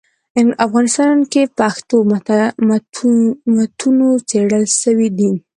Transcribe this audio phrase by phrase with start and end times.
[0.65, 1.97] افغانستان کي پښتو
[3.55, 5.31] متونو څېړل سوي دي.